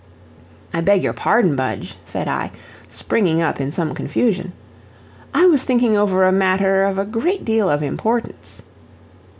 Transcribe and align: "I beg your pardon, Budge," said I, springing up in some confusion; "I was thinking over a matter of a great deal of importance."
"I 0.73 0.81
beg 0.81 1.03
your 1.03 1.13
pardon, 1.13 1.55
Budge," 1.55 1.95
said 2.05 2.27
I, 2.27 2.49
springing 2.87 3.39
up 3.39 3.61
in 3.61 3.69
some 3.69 3.93
confusion; 3.93 4.51
"I 5.31 5.45
was 5.45 5.63
thinking 5.63 5.95
over 5.95 6.23
a 6.23 6.31
matter 6.31 6.85
of 6.85 6.97
a 6.97 7.05
great 7.05 7.45
deal 7.45 7.69
of 7.69 7.83
importance." 7.83 8.63